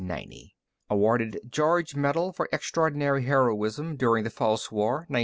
Awarded 0.89 1.41
George 1.47 1.95
Medal 1.95 2.31
for 2.31 2.49
extraordinary 2.51 3.21
heroism 3.25 3.95
during 3.97 4.23
the 4.23 4.31
False 4.31 4.71
War 4.71 5.05
(1981). 5.13 5.19